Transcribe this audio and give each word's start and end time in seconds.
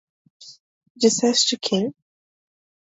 Disseste 0.95 1.59
"Quem"? 1.61 1.93